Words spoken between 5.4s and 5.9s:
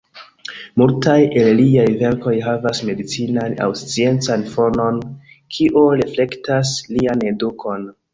kio